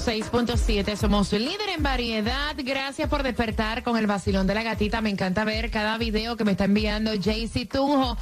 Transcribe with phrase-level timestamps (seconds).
[0.00, 2.54] 106.7, somos líder en variedad.
[2.56, 5.02] Gracias por despertar con el vacilón de la gatita.
[5.02, 8.16] Me encanta ver cada video que me está enviando Jaycee Tunjo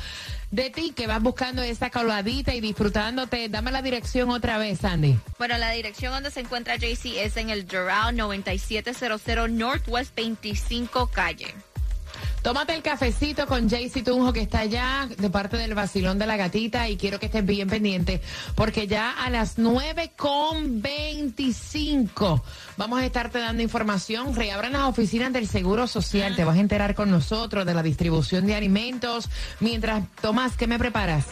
[0.50, 3.48] de ti que vas buscando esa coladita y disfrutándote.
[3.48, 5.18] Dame la dirección otra vez, Sandy.
[5.38, 11.54] Bueno, la dirección donde se encuentra JC es en el Doral 9700 Northwest 25 Calle.
[12.42, 16.36] Tómate el cafecito con Jaycee Tunjo que está allá de parte del vacilón de la
[16.36, 18.22] gatita y quiero que estés bien pendiente
[18.54, 22.44] porque ya a las 9 con 25
[22.76, 24.34] vamos a estarte dando información.
[24.34, 26.36] Reabran las oficinas del Seguro Social.
[26.36, 29.28] Te vas a enterar con nosotros de la distribución de alimentos.
[29.60, 31.26] Mientras, Tomás, ¿qué me preparas?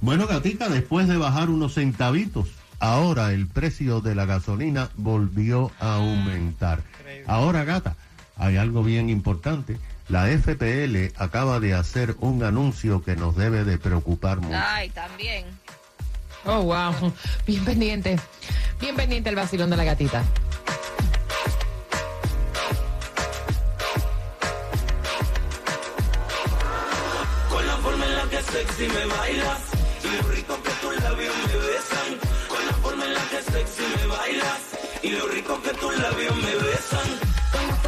[0.00, 5.96] Bueno, gatita, después de bajar unos centavitos, ahora el precio de la gasolina volvió a
[5.96, 6.82] aumentar.
[7.26, 7.96] Ahora, gata,
[8.36, 9.76] hay algo bien importante.
[10.10, 14.58] La FPL acaba de hacer un anuncio que nos debe de preocupar mucho.
[14.60, 15.46] Ay, también.
[16.44, 17.12] Oh, wow.
[17.46, 18.18] Bien pendiente.
[18.80, 20.24] Bien pendiente el vacilón de la gatita.
[27.48, 29.60] Con la forma en la que sexy me bailas.
[30.02, 32.18] Y lo rico que tus labios me besan.
[32.48, 34.60] Con la forma en la que sexy me bailas.
[35.04, 37.29] Y lo rico que tus labios me besan.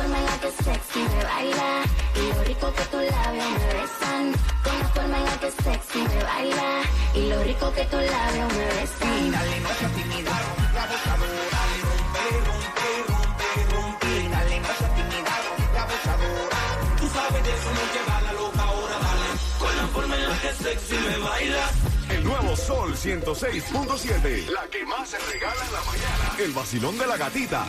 [0.03, 1.83] Con la forma en la que sexy me baila.
[2.17, 4.33] Y lo rico que tus labios me besan.
[4.65, 6.83] Con la forma en la que sexy me baila.
[7.15, 9.31] Y lo rico que tus labios me besan.
[9.31, 11.61] Dale, no seas tímida, rompe la abusadora.
[11.87, 14.29] Rompe, rompe, rompe, rompe.
[14.29, 16.63] Dale, no seas tímida, rompe la abusadora.
[16.99, 19.29] Tú sabes de eso, no lleva la loca ahora, dale.
[19.61, 21.73] Con la forma en la que sexy me bailas.
[22.11, 24.51] El nuevo Sol 106.7.
[24.51, 26.25] La que más se regala en la mañana.
[26.41, 27.67] El vacilón de la gatita.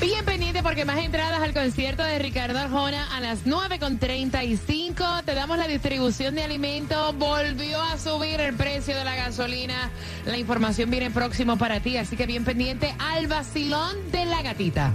[0.00, 5.24] Bien pendiente porque más entradas al concierto de Ricardo Arjona a las 9.35.
[5.24, 7.14] Te damos la distribución de alimentos.
[7.18, 9.90] Volvió a subir el precio de la gasolina.
[10.24, 14.94] La información viene próximo para ti, así que bien pendiente al vacilón de la gatita.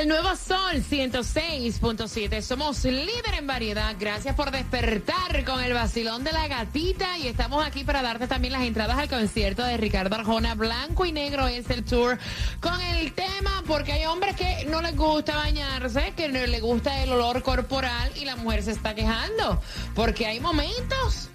[0.00, 3.94] El nuevo Sol 106.7 somos líder en variedad.
[4.00, 8.54] Gracias por despertar con el vacilón de la gatita y estamos aquí para darte también
[8.54, 10.54] las entradas al concierto de Ricardo Arjona.
[10.54, 12.18] Blanco y negro es el tour
[12.60, 17.02] con el tema porque hay hombres que no les gusta bañarse, que no les gusta
[17.02, 19.60] el olor corporal y la mujer se está quejando
[19.94, 21.28] porque hay momentos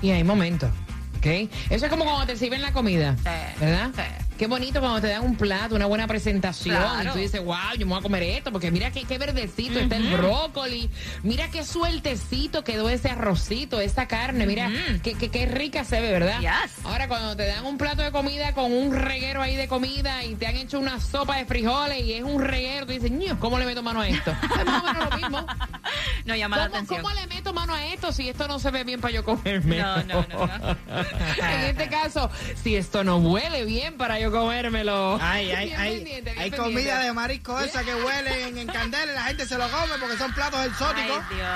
[0.00, 0.70] y hay momentos.
[1.18, 1.26] ¿ok?
[1.68, 3.90] Eso es como cuando te sirven la comida, Sí, ¿verdad?
[4.38, 6.76] Qué bonito cuando te dan un plato, una buena presentación.
[6.76, 7.10] Claro.
[7.10, 9.80] Y tú dices, wow, yo me voy a comer esto, porque mira qué, qué verdecito
[9.80, 10.88] está el brócoli.
[11.24, 14.46] Mira qué sueltecito quedó ese arrocito, esa carne.
[14.46, 14.70] Mira
[15.02, 16.40] qué, qué, qué rica se ve, ¿verdad?
[16.40, 16.84] Yes.
[16.84, 20.36] Ahora, cuando te dan un plato de comida con un reguero ahí de comida y
[20.36, 23.58] te han hecho una sopa de frijoles y es un reguero, tú dices, "Ño, ¿cómo
[23.58, 24.30] le meto mano a esto?
[24.30, 25.46] Es más o menos lo mismo.
[26.24, 27.00] No llama la ¿Cómo, atención.
[27.02, 29.78] cómo le meto mano a esto si esto no se ve bien para yo comerme?
[29.78, 30.76] No, no, no, no.
[31.42, 32.30] en este caso,
[32.62, 35.18] si esto no huele bien para yo comérmelo.
[35.20, 35.94] Ay, ay, Bien ay.
[35.96, 36.56] pendiente, bien Hay pendiente.
[36.82, 40.16] comida de marisco esa que huelen en candela y la gente se lo come porque
[40.16, 41.22] son platos exóticos.
[41.30, 41.48] Ay, Dios.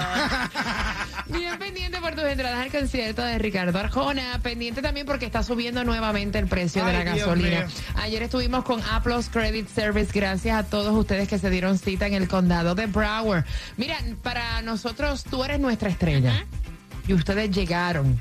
[1.41, 4.39] Bien pendiente por tus entradas al concierto de Ricardo Arjona.
[4.43, 7.61] Pendiente también porque está subiendo nuevamente el precio de la Dios gasolina.
[7.61, 7.69] mío.
[7.97, 10.11] Ayer estuvimos con Aplos Credit Service.
[10.13, 13.45] Gracias a todos ustedes que se dieron cita en el condado de Broward.
[13.77, 16.45] Mira, para nosotros tú eres nuestra estrella.
[17.09, 18.21] Y ustedes llegaron.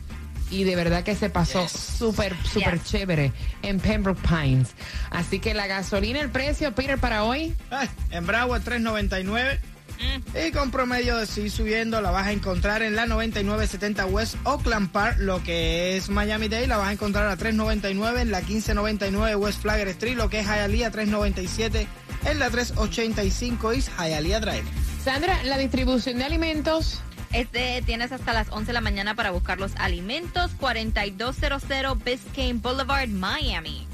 [0.52, 2.84] Y de verdad que se pasó súper, súper Yes.
[2.84, 3.32] chévere
[3.64, 4.70] en Pembroke Pines.
[5.10, 7.56] Así que la gasolina, el precio, Peter, para hoy.
[7.72, 9.60] Ay, en Broward 3.99.
[10.48, 14.92] Y con promedio de seguir subiendo, la vas a encontrar en la 9970 West Oakland
[14.92, 19.36] Park, lo que es Miami Dade, la vas a encontrar a 399 en la 1599
[19.36, 21.88] West Flagler Street, lo que es Hialeah 397
[22.26, 24.64] en la 385 East Hialeah Drive.
[25.04, 27.02] Sandra, la distribución de alimentos.
[27.34, 30.52] Este, tienes hasta las 11 de la mañana para buscar los alimentos.
[30.60, 33.88] 4200 Biscayne Boulevard, Miami.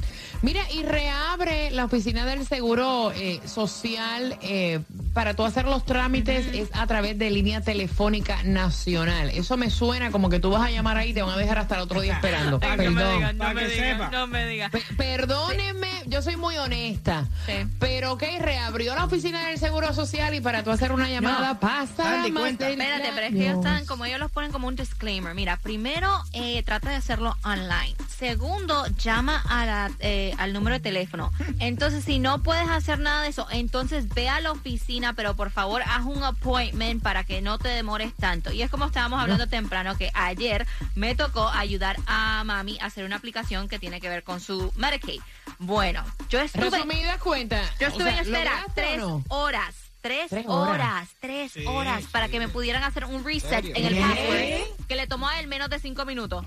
[0.44, 4.82] Mira, y reabre la oficina del Seguro eh, Social eh,
[5.14, 9.32] para tú hacer los trámites es a través de línea telefónica nacional.
[9.32, 11.58] Eso me suena como que tú vas a llamar ahí y te van a dejar
[11.58, 12.60] hasta el otro día esperando.
[12.60, 12.94] Perdón.
[12.94, 14.10] me digan, para que sepa.
[14.12, 14.70] no me digas.
[14.72, 15.87] Pe- Perdónenme,
[16.18, 17.28] yo soy muy honesta.
[17.46, 17.54] Sí.
[17.78, 21.60] Pero ok, reabrió la oficina del Seguro Social y para tú hacer una llamada No,
[21.60, 24.76] pasa Andy, más Espérate, pero es que ellos están, como ellos los ponen como un
[24.76, 25.36] disclaimer.
[25.36, 27.96] Mira, primero, eh, trata de hacerlo online.
[28.18, 31.32] Segundo, llama a la, eh, al número de teléfono.
[31.60, 35.52] Entonces, si no puedes hacer nada de eso, entonces ve a la oficina, pero por
[35.52, 38.52] favor, haz un appointment para que no te demores tanto.
[38.52, 40.66] Y es como estábamos hablando temprano, que ayer
[40.96, 44.74] me tocó ayudar a mami a hacer una aplicación que tiene que ver con su
[44.78, 45.22] Medicaid.
[45.60, 46.70] Bueno, yo estuve...
[46.70, 47.62] Resumida cuenta.
[47.80, 49.24] Yo o estuve sea, en espera ¿lograste o tres no?
[49.30, 49.76] horas.
[50.02, 50.70] Tres, Tres horas.
[50.76, 51.10] horas.
[51.20, 52.32] tres Sí, horas para sí.
[52.34, 53.74] que me pudieran hacer un reset ¿Serio?
[53.76, 54.00] en el ¿Qué?
[54.02, 56.46] password que le tomó a él menos de cinco minutos.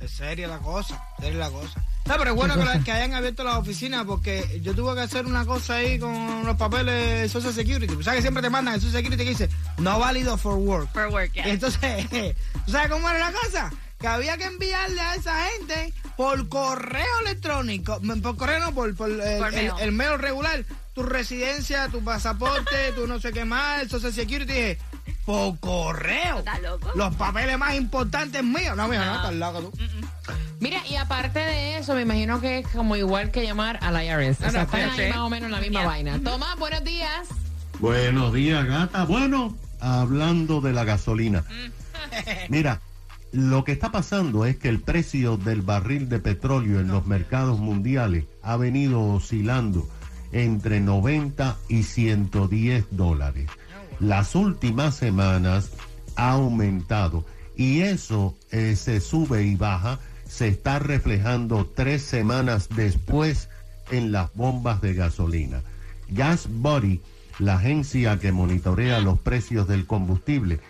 [0.00, 1.80] Es seria la cosa, seria la cosa.
[2.04, 5.00] No, pero es bueno que, la- que hayan abierto las oficinas porque yo tuve que
[5.02, 7.94] hacer una cosa ahí con los papeles de Social Security.
[7.94, 9.48] ¿Tú sabes que siempre te mandan el Social Security que dice
[9.78, 10.92] no válido for work?
[10.92, 11.48] For work, yeah.
[11.48, 12.08] Y entonces,
[12.66, 13.70] ¿tú sabes cómo era la cosa?
[13.98, 18.94] Que había que enviarle a esa gente por correo electrónico, mm, por correo no, por,
[18.94, 19.72] por, el, Por el- mail.
[19.80, 20.64] el mail regular,
[20.94, 24.52] tu residencia, tu pasaporte, tu no sé qué más, el Social Security.
[24.52, 24.78] Dije,
[25.24, 26.38] por correo.
[26.38, 26.90] ¿Estás loco?
[26.94, 28.76] Los papeles más importantes míos.
[28.76, 29.72] No, mío, no, estás loco tú.
[30.60, 34.40] Mira, y aparte de eso, me imagino que es como igual que llamar al IRS.
[34.42, 35.88] O Ah, sea, no, están ahí más o menos en la misma Yeah.
[35.88, 36.20] vaina.
[36.22, 37.28] Tomás, buenos días.
[37.80, 39.04] Buenos días, gata.
[39.04, 41.44] Bueno, hablando de la gasolina.
[42.48, 42.80] Mira,
[43.32, 47.58] lo que está pasando es que el precio del barril de petróleo en los mercados
[47.58, 49.88] mundiales ha venido oscilando
[50.32, 53.50] entre 90 y 110 dólares.
[54.00, 55.72] Las últimas semanas
[56.16, 57.24] ha aumentado
[57.56, 63.48] y eso eh, se sube y baja, se está reflejando tres semanas después
[63.90, 65.62] en las bombas de gasolina.
[66.08, 67.00] Gas Body,
[67.38, 70.60] la agencia que monitorea los precios del combustible,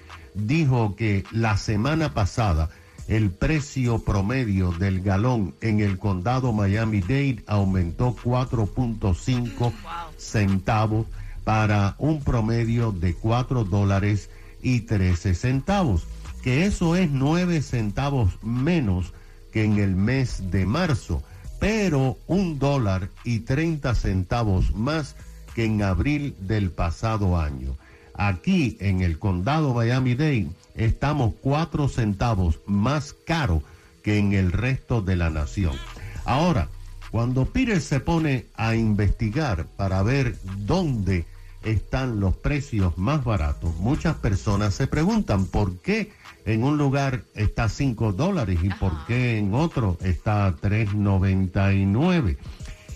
[0.46, 2.70] dijo que la semana pasada
[3.08, 9.73] el precio promedio del galón en el condado Miami-Dade aumentó 4.5
[10.19, 11.06] centavos
[11.43, 14.29] para un promedio de 4 dólares
[14.62, 16.06] y 13 centavos,
[16.43, 19.14] que eso es 9 centavos menos
[19.52, 21.23] que en el mes de marzo,
[21.58, 25.17] pero un dólar y 30 centavos más
[25.55, 27.76] que en abril del pasado año.
[28.19, 33.62] Aquí en el condado Miami-Dade estamos 4 centavos más caro
[34.03, 35.76] que en el resto de la nación.
[36.25, 36.69] Ahora,
[37.12, 41.26] cuando Peter se pone a investigar para ver dónde
[41.62, 46.12] están los precios más baratos, muchas personas se preguntan por qué
[46.44, 52.37] en un lugar está 5 dólares y por qué en otro está 3.99.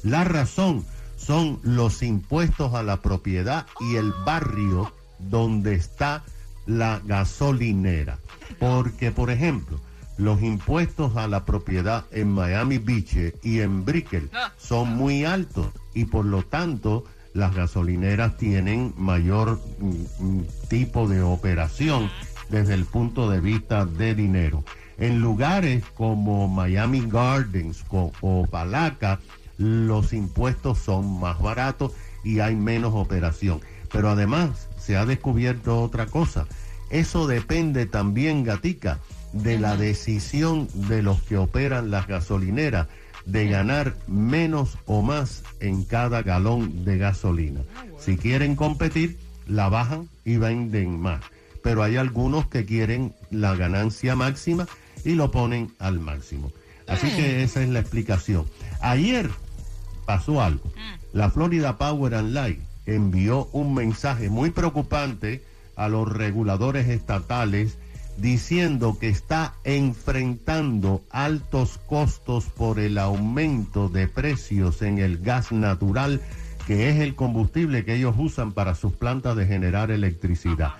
[0.03, 0.85] La razón
[1.17, 4.93] son los impuestos a la propiedad y el barrio
[5.29, 6.23] donde está
[6.67, 8.19] la gasolinera.
[8.59, 9.81] Porque, por ejemplo,
[10.19, 16.05] los impuestos a la propiedad en Miami Beach y en Brickell son muy altos y
[16.05, 17.05] por lo tanto
[17.35, 22.11] las gasolineras tienen mayor mm, mm, tipo de operación
[22.50, 24.64] desde el punto de vista de dinero.
[24.99, 29.19] En lugares como Miami Gardens co- o Palaca,
[29.57, 33.61] los impuestos son más baratos y hay menos operación.
[33.91, 36.47] Pero además se ha descubierto otra cosa.
[36.91, 38.99] Eso depende también, Gatica,
[39.33, 42.89] de la decisión de los que operan las gasolineras
[43.25, 47.61] de ganar menos o más en cada galón de gasolina.
[47.99, 51.23] Si quieren competir, la bajan y venden más.
[51.62, 54.67] Pero hay algunos que quieren la ganancia máxima
[55.05, 56.51] y lo ponen al máximo.
[56.89, 58.47] Así que esa es la explicación.
[58.81, 59.31] Ayer
[60.05, 60.73] pasó algo.
[61.12, 65.43] La Florida Power and Light envió un mensaje muy preocupante
[65.77, 67.79] a los reguladores estatales
[68.19, 76.21] diciendo que está enfrentando altos costos por el aumento de precios en el gas natural,
[76.67, 80.75] que es el combustible que ellos usan para sus plantas de generar electricidad.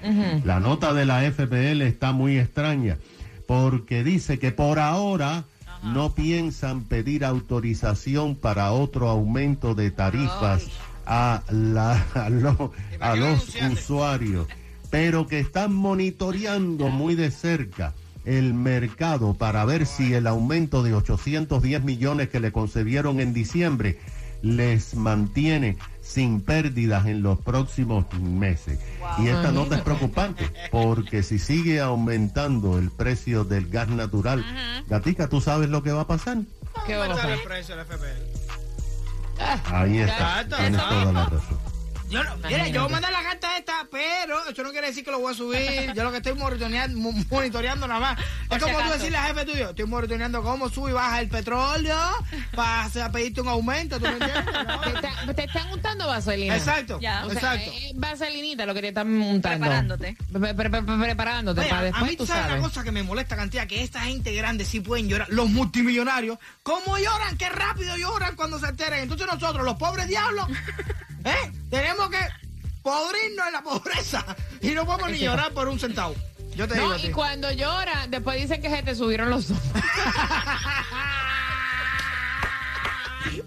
[0.45, 2.99] La nota de la FPL está muy extraña
[3.47, 5.45] porque dice que por ahora
[5.83, 10.69] no piensan pedir autorización para otro aumento de tarifas
[11.07, 14.47] a, la, a, lo- a los usuarios,
[14.91, 17.93] pero que están monitoreando muy de cerca
[18.25, 23.99] el mercado para ver si el aumento de 810 millones que le concedieron en diciembre
[24.43, 28.79] les mantiene sin pérdidas en los próximos meses.
[29.19, 34.45] Y esta nota es preocupante porque si sigue aumentando el precio del gas natural,
[34.89, 36.39] Gatica, ¿tú sabes lo que va a pasar?
[36.87, 37.39] ¿Qué va a pasar?
[39.67, 41.59] Ahí está, tienes toda la razón.
[42.09, 43.52] Yo, no, mira, yo voy a mandar la carta
[43.93, 45.93] pero eso no quiere decir que lo voy a subir.
[45.95, 48.17] Yo lo que estoy monitoreando, mo- monitoreando nada más.
[48.49, 51.21] Por es si como tú decirle al jefe tuyo, estoy monitoreando cómo sube y baja
[51.21, 51.97] el petróleo
[52.57, 54.45] para pedirte un aumento, ¿tú me entiendes?
[54.67, 54.81] No.
[54.83, 56.57] Te, está- te están untando vaselina.
[56.57, 57.25] Exacto, Ya.
[57.27, 57.73] O sea, exacto.
[57.77, 59.61] es vaselinita lo que te están untando.
[59.61, 60.17] Preparándote.
[60.33, 63.03] Pre- pre- pre- preparándote Oye, para a después mí tú sabes la cosa que me
[63.03, 67.37] molesta cantidad, que esta gente grande sí pueden llorar, los multimillonarios, ¿cómo lloran?
[67.37, 69.01] Qué rápido lloran cuando se enteran.
[69.01, 70.49] Entonces nosotros, los pobres diablos,
[71.25, 71.53] ¿eh?
[71.71, 72.19] tenemos que
[72.83, 74.25] podrirnos en la pobreza
[74.61, 76.15] y no podemos ni llorar por un centavo.
[76.55, 79.62] Yo te digo No, y cuando llora, después dicen que se te subieron los ojos.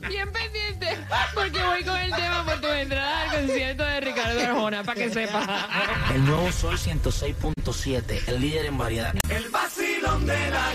[0.07, 0.97] Bien pendiente,
[1.33, 5.09] porque voy con el tema por tu entrada al concierto de Ricardo Arjona, para que
[5.11, 5.47] sepas.
[6.13, 9.13] El nuevo Sol 106.7, el líder en variedad.
[9.29, 10.71] El vacilón de la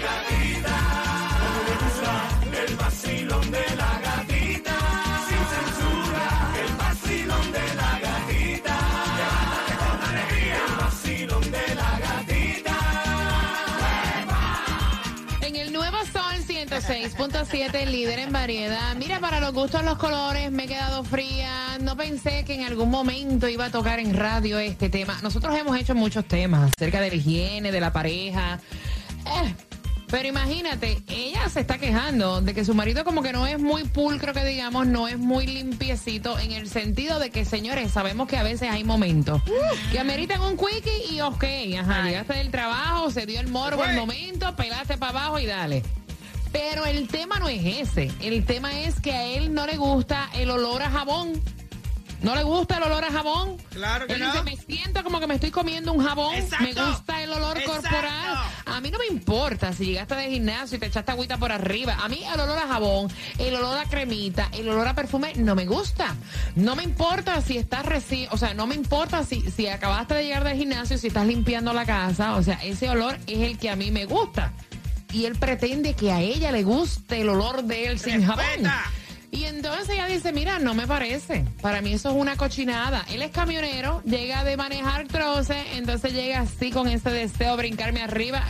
[16.81, 18.95] 106.7, líder en variedad.
[18.97, 21.79] Mira, para los gustos, los colores, me he quedado fría.
[21.81, 25.19] No pensé que en algún momento iba a tocar en radio este tema.
[25.23, 28.59] Nosotros hemos hecho muchos temas acerca de la higiene, de la pareja.
[29.27, 29.55] Eh,
[30.09, 33.85] pero imagínate, ella se está quejando de que su marido como que no es muy
[33.85, 38.37] pulcro, que digamos, no es muy limpiecito, en el sentido de que, señores, sabemos que
[38.37, 39.41] a veces hay momentos
[39.93, 41.45] que ameritan un quickie y ok,
[41.79, 42.11] ajá, Ay.
[42.11, 44.01] llegaste del trabajo, se dio el morbo el Fue.
[44.01, 45.85] momento, pelaste para abajo y dale.
[46.53, 50.29] Pero el tema no es ese, el tema es que a él no le gusta
[50.35, 51.41] el olor a jabón.
[52.23, 53.57] No le gusta el olor a jabón.
[53.71, 54.27] Claro que Él no.
[54.31, 56.35] dice, me siento como que me estoy comiendo un jabón.
[56.35, 56.65] Exacto.
[56.65, 57.81] Me gusta el olor Exacto.
[57.81, 58.39] corporal.
[58.67, 61.97] A mí no me importa si llegaste del gimnasio y te echaste agüita por arriba.
[61.99, 65.55] A mí el olor a jabón, el olor a cremita, el olor a perfume no
[65.55, 66.15] me gusta.
[66.57, 70.25] No me importa si estás recién, o sea, no me importa si, si acabaste de
[70.25, 72.37] llegar del gimnasio, si estás limpiando la casa.
[72.37, 74.53] O sea, ese olor es el que a mí me gusta.
[75.13, 78.45] Y él pretende que a ella le guste el olor de él sin jabón.
[79.33, 81.45] Y entonces ella dice, mira, no me parece.
[81.61, 83.05] Para mí eso es una cochinada.
[83.11, 88.03] Él es camionero, llega de manejar troce, entonces llega así con ese deseo de brincarme
[88.03, 88.43] arriba.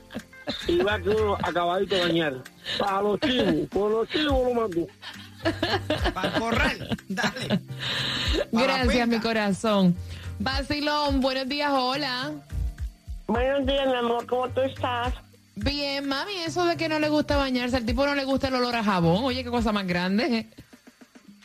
[0.66, 2.34] Y va que uno acabadito de bañar.
[2.78, 4.86] Para los chivos, con los chivos lo mando.
[6.14, 7.60] Para el corral, dale.
[8.52, 9.96] Gracias, mi corazón.
[10.38, 12.32] Basilón, buenos días, hola.
[13.26, 15.14] Buenos días, mi amor, ¿cómo tú estás?
[15.56, 18.54] Bien, mami, eso de que no le gusta bañarse, al tipo no le gusta el
[18.54, 19.24] olor a jabón.
[19.24, 20.48] Oye, qué cosa más grande.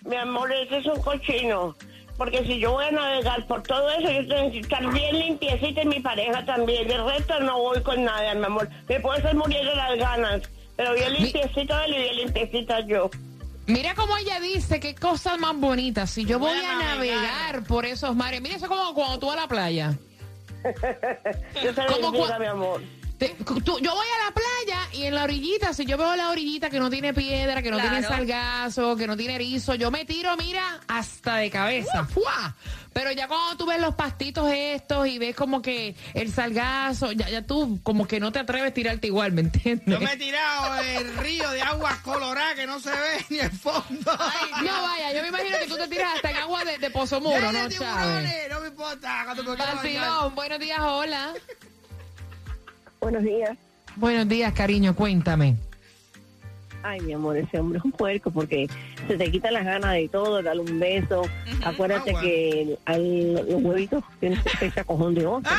[0.04, 1.76] Mi amor, ese es un cochino.
[2.20, 5.82] Porque si yo voy a navegar por todo eso, yo tengo que estar bien limpiecita
[5.82, 6.92] y mi pareja también.
[6.92, 8.70] El resto no voy con nada, mi amor.
[8.88, 10.42] Me puedo estar muriendo las ganas.
[10.76, 13.10] Pero bien limpiecito él y bien limpiecita yo.
[13.68, 16.06] Mira cómo ella dice, qué cosa más bonita.
[16.08, 17.64] Si yo voy Voy a a navegar navegar.
[17.68, 19.94] por esos mares, mira eso es como cuando tú vas a la playa.
[21.64, 22.82] Yo te ¿Cómo bendiga, cua- mi amor.
[23.20, 26.30] Te- tú- yo voy a la playa y en la orillita, si yo veo la
[26.30, 27.92] orillita que no tiene piedra, que no Claro.
[27.92, 32.06] tiene salgazo, que no tiene erizo, yo me tiro, mira, hasta de cabeza.
[32.06, 32.56] ¡Fua!
[32.94, 37.30] Pero ya cuando tú ves los pastitos estos y ves como que el salgazo, ya,
[37.30, 39.86] ya tú como que no te atreves a tirarte igual, ¿me entiendes?
[39.88, 43.52] Yo me he tirado el río de agua colorada que no se ve ni el
[43.52, 43.86] fondo.
[44.64, 47.20] No vaya, yo me imagino que tú te tiras hasta en agua de, de Pozo
[47.20, 47.70] Muro, ¿no, Chávez?
[47.78, 49.26] tiburones, no me importa.
[49.36, 51.34] Vacilón, buenos días, hola.
[53.00, 53.58] Buenos días.
[53.96, 55.56] Buenos días, cariño, cuéntame.
[56.84, 58.68] Ay, mi amor, ese hombre es un puerco porque
[59.08, 61.24] se te quita las ganas de todo, darle un beso.
[61.66, 62.22] Acuérdate Ah, bueno.
[62.22, 65.50] que al- los huevitos tienen fecha cojón de once.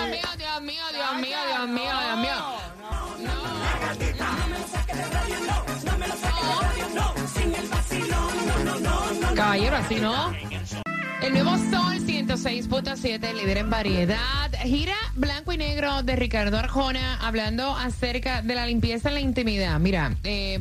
[0.00, 2.34] Dios mío, Dios mío, Dios mío, Dios mío, Dios mío.
[2.82, 3.16] No,
[8.64, 9.34] no, no, no.
[9.34, 10.32] Caballero, así no.
[11.26, 14.52] El nuevo Sol 106.7, líder en variedad.
[14.62, 19.80] Gira blanco y negro de Ricardo Arjona hablando acerca de la limpieza en la intimidad.
[19.80, 20.60] Mira, eh,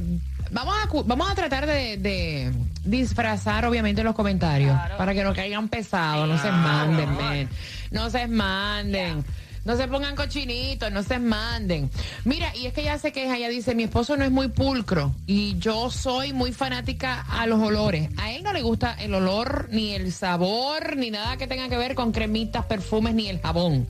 [0.49, 2.51] vamos, a, vamos a tratar de, de
[2.83, 7.09] disfrazar obviamente los comentarios para que no caigan pesados, no se manden.
[7.91, 9.17] No se manden.
[9.17, 9.27] No se
[9.89, 11.89] pongan cochinitos, no se manden.
[12.23, 15.13] Mira, y es que ella se queja, ella dice, mi esposo no es muy pulcro
[15.25, 18.09] y yo soy muy fanática a los olores.
[18.17, 21.77] A él no le gusta el olor, ni el sabor, ni nada que tenga que
[21.77, 23.87] ver con cremitas, perfumes, ni el jabón.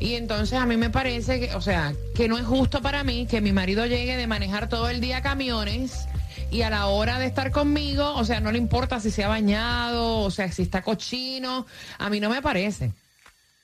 [0.00, 3.26] Y entonces a mí me parece que, o sea, que no es justo para mí
[3.26, 6.08] que mi marido llegue de manejar todo el día camiones
[6.50, 9.28] y a la hora de estar conmigo, o sea, no le importa si se ha
[9.28, 11.66] bañado, o sea, si está cochino,
[11.98, 12.92] a mí no me parece.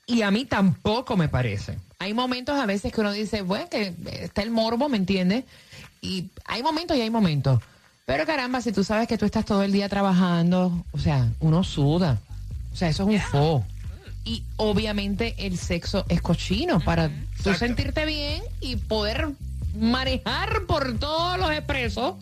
[0.08, 1.78] Y a mí tampoco me parece.
[1.98, 5.44] Hay momentos a veces que uno dice, bueno, que está el morbo, ¿me entiendes?
[6.00, 7.60] Y hay momentos y hay momentos.
[8.06, 11.62] Pero caramba, si tú sabes que tú estás todo el día trabajando, o sea, uno
[11.62, 12.18] suda.
[12.72, 13.66] O sea, eso es un fo.
[14.24, 17.10] Y obviamente el sexo es cochino para
[17.42, 19.28] tú sentirte bien y poder
[19.78, 22.14] manejar por todos los expresos.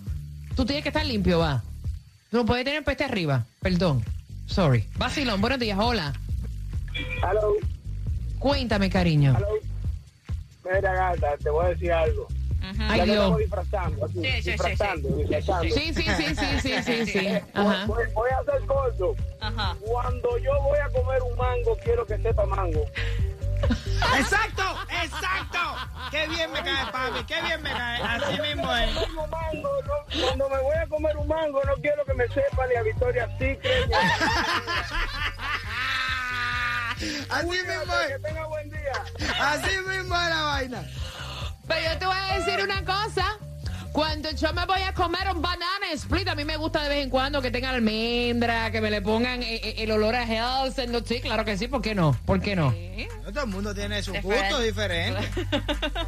[0.57, 1.62] Tú tienes que estar limpio, va.
[2.33, 3.47] Tú no puedes tener peste arriba.
[3.61, 4.05] Perdón.
[4.47, 4.85] Sorry.
[4.97, 6.12] Vacilón, buenos días, hola.
[7.23, 7.55] Hello,
[8.38, 9.35] Cuéntame, cariño.
[9.37, 9.49] hello.
[10.64, 12.26] Mira, gata, te voy a decir algo.
[12.81, 13.16] Ay, ya que Dios.
[13.16, 15.62] estamos disfrazando, Sí, sí, sí, disfrazando, disfrazando.
[15.75, 17.28] Sí, sí, sí, sí, sí, sí, sí.
[17.55, 17.87] Ajá.
[17.87, 19.14] Voy, voy a hacer corto.
[19.40, 19.76] Ajá.
[19.87, 22.85] Cuando yo voy a comer un mango, quiero que sepa mango.
[24.19, 24.62] ¡Exacto!
[25.02, 25.59] ¡Exacto!
[26.11, 27.25] ¡Qué bien me cae, papi!
[27.26, 28.02] ¡Qué bien me cae!
[28.02, 28.95] Así mismo es.
[28.95, 32.75] Mango, no- cuando me voy a comer un mango, no quiero que me sepa ni
[32.75, 33.87] a Victoria Secret.
[33.88, 35.25] ni a-
[37.31, 38.23] Así mismo Que es.
[38.23, 38.93] tenga buen día.
[39.41, 40.85] Así mismo es la vaina.
[41.69, 43.37] Pero yo te voy a decir una cosa.
[43.93, 47.03] Cuando yo me voy a comer un banana split, a mí me gusta de vez
[47.03, 50.79] en cuando que tenga almendra, que me le pongan eh, eh, el olor a health.
[50.79, 52.12] and- Sí, claro que sí, ¿por qué no?
[52.26, 52.73] ¿Por qué no?
[53.25, 54.45] No, Todo el mundo tiene sus Diferente.
[54.49, 55.30] gustos diferentes.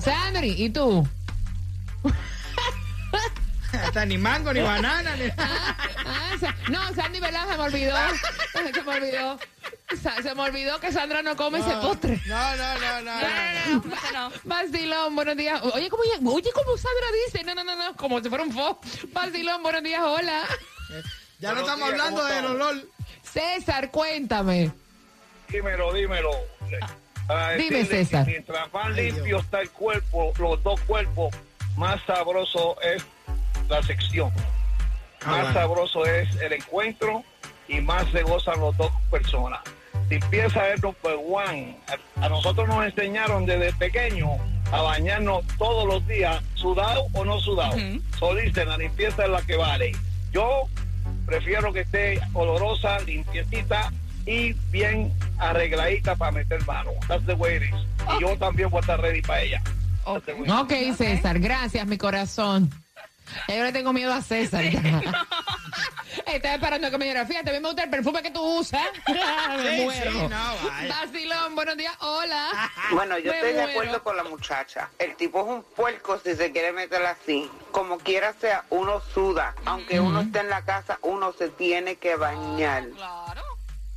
[0.01, 1.09] Sandri, ¿y tú?
[3.73, 5.25] Hasta ni mango, ni banana, ni...
[6.11, 7.47] Ah, Sa- no, Sandy, ¿verdad?
[7.51, 7.97] Se me olvidó.
[8.53, 9.39] Se me olvidó.
[10.23, 12.21] Se me olvidó que Sandra no come ese postre.
[12.27, 13.21] No, no, no, no.
[13.21, 15.11] no, No, no, no.
[15.15, 15.61] Buenos días.
[15.75, 17.45] Oye, ¿cómo, ella- oye, ¿cómo Sandra dice?
[17.45, 18.81] No, no, no, no, como si fuera un fo.
[19.13, 20.45] Vacilón, buenos días, hola.
[21.41, 22.89] Ya no estamos días, hablando ¿cómo del olor.
[23.23, 24.71] César, cuéntame.
[25.49, 26.31] Dímelo, dímelo.
[27.29, 28.27] Ah, Dime, decirle César.
[28.27, 31.35] Mientras más limpio está el cuerpo, los dos cuerpos,
[31.77, 33.05] más sabroso es
[33.69, 34.31] la sección.
[35.25, 35.53] Ah, Más bueno.
[35.55, 37.25] sabroso es el encuentro
[37.69, 39.61] y más se gozan los dos personas.
[40.09, 41.77] Limpieza es number one.
[42.17, 44.29] A, a nosotros nos enseñaron desde pequeño
[44.73, 47.77] a bañarnos todos los días, sudado o no sudado.
[48.19, 49.93] So dicen, la limpieza es la que vale.
[50.33, 50.69] Yo
[51.27, 53.93] prefiero que esté olorosa, limpiecita
[54.25, 56.91] y bien arregladita para meter mano.
[57.07, 57.75] That's the way it is.
[58.17, 59.63] Y yo también voy a estar ready para ella.
[60.05, 62.71] Ok, César, gracias, mi corazón.
[63.49, 64.63] Ya Yo le tengo miedo a César.
[64.65, 64.81] ya.
[66.27, 68.83] Estaba esperando que me dijera, fíjate, a mí me gusta el perfume que tú usas.
[69.09, 70.13] me Sí, muero.
[70.13, 70.95] sí, no, vaya.
[71.05, 72.49] Vacilón, buenos días, hola.
[72.91, 74.89] Bueno, yo Me estoy de acuerdo con la muchacha.
[74.99, 77.51] El tipo es un puerco si se quiere meter así.
[77.71, 79.55] Como quiera sea, uno suda.
[79.67, 82.89] Aunque uno esté en la casa, uno se tiene que bañar.
[82.91, 83.38] Claro.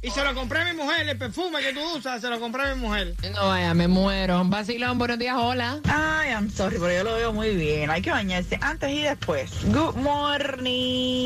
[0.04, 2.64] Y se lo compré a mi mujer, el perfume que tú usas, se lo compré
[2.64, 3.14] a mi mujer.
[3.36, 4.42] No vaya, me muero.
[4.46, 5.80] Vacilón, buenos días, hola.
[5.88, 7.92] Ay, I'm sorry, pero yo lo veo muy bien.
[7.92, 9.52] Hay que bañarse antes y después.
[9.66, 11.22] Good morning.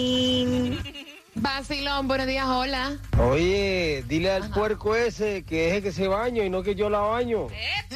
[1.36, 2.98] Vacilón, buenos días, hola.
[3.18, 7.00] Oye, dile al puerco ese que deje que se baño y no que yo la
[7.00, 7.48] baño.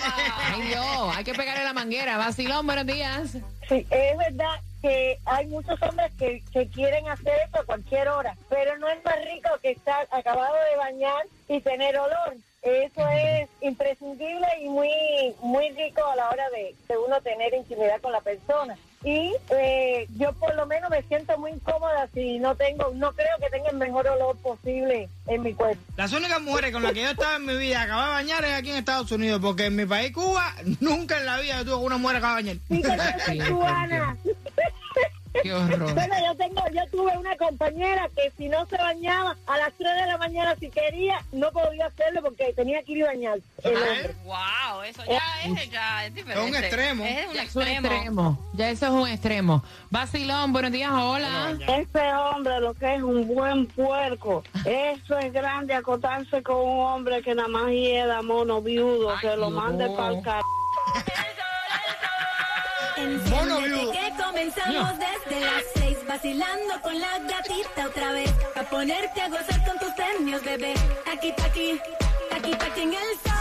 [0.01, 2.15] Ay, Dios, hay que pegarle la manguera.
[2.17, 3.31] Vacilón, buenos días.
[3.67, 8.35] Sí, es verdad que hay muchos hombres que, que quieren hacer eso a cualquier hora,
[8.49, 12.35] pero no es más rico que estar acabado de bañar y tener olor.
[12.61, 14.89] Eso es imprescindible y muy
[15.41, 18.77] muy rico a la hora de, de uno tener intimidad con la persona.
[19.03, 23.37] Y eh, yo por lo menos me siento muy incómoda si no tengo, no creo
[23.39, 25.81] que tenga el mejor olor posible en mi cuerpo.
[25.95, 28.53] Las únicas mujeres con las que yo estaba en mi vida acababa de bañar es
[28.55, 31.85] aquí en Estados Unidos, porque en mi país, Cuba, nunca en la vida yo tuve
[31.85, 32.57] una mujer acabada de bañar.
[32.67, 34.17] Sí, que cubana.
[35.43, 35.93] Qué horror.
[35.93, 39.95] Bueno, yo tengo, yo tuve una compañera que si no se bañaba a las 3
[39.95, 44.15] de la mañana si quería, no podía hacerlo porque tenía que ir a hombre.
[44.23, 46.43] Wow, eso ya es, ya es diferente.
[46.45, 47.05] Es un extremo.
[47.05, 47.87] Es un Ya es un extremo.
[47.87, 48.49] extremo.
[48.53, 49.63] Ya eso es un extremo.
[49.89, 51.57] Vacilón, buenos días, hola.
[51.67, 54.43] Ese hombre lo que es un buen puerco.
[54.65, 59.49] Eso es grande acotarse con un hombre que nada más hieda mono viudo, que lo
[59.49, 60.41] mande para el car...
[63.29, 63.88] Mono viudo.
[64.29, 68.31] Comenzamos desde las 6 Vacilando con la gatita otra vez.
[68.55, 70.73] A ponerte a gozar con tus premios, bebé.
[71.11, 71.79] Aquí, aquí,
[72.31, 73.39] aquí, aquí en el sol.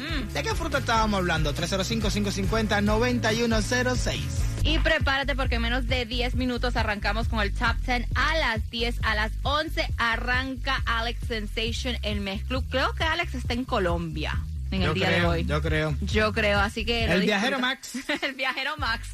[0.00, 0.32] Mm.
[0.32, 1.54] ¿De qué fruta estábamos hablando?
[1.54, 4.53] 305-550-9106.
[4.64, 8.70] Y prepárate porque en menos de 10 minutos arrancamos con el top 10 a las
[8.70, 12.64] 10, a las 11 arranca Alex Sensation en Mezclub.
[12.70, 14.40] Creo que Alex está en Colombia
[14.74, 15.44] en el día de hoy.
[15.44, 15.96] Yo creo.
[16.00, 17.04] Yo creo, así que...
[17.04, 17.98] El viajero Max.
[18.22, 19.08] el viajero Max.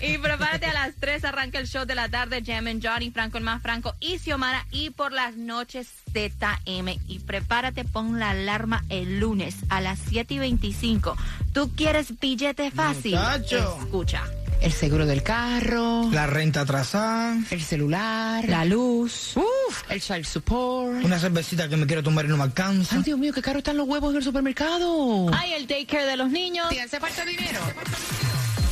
[0.00, 3.38] Y prepárate a las 3 arranca el show de la tarde, Jam and Johnny, Franco
[3.38, 4.66] el más Franco y Xiomara.
[4.70, 6.88] Y por las noches ZM.
[7.06, 11.16] Y prepárate, pon la alarma el lunes a las 7 y 25.
[11.52, 13.12] ¿Tú quieres billete fácil?
[13.12, 13.78] Muchacho.
[13.80, 14.24] Escucha.
[14.62, 17.36] El seguro del carro, La renta atrasada.
[17.50, 21.04] el celular, la luz, uf, el child support.
[21.04, 22.94] Una cervecita que me quiero tomar y no me alcanza.
[22.96, 25.28] Ay, Dios mío, qué caro están los huevos en el supermercado.
[25.34, 26.68] Ay, el daycare de los niños.
[26.70, 27.58] ¿Te hace falta dinero?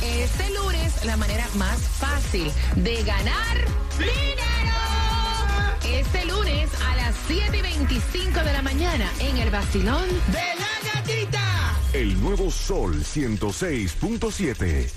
[0.01, 3.57] Este lunes, la manera más fácil de ganar
[3.99, 4.39] dinero.
[5.99, 10.93] Este lunes a las 7 y 25 de la mañana en el Basilón ¡De la
[10.93, 11.77] gatita!
[11.93, 14.89] El nuevo Sol 106.7.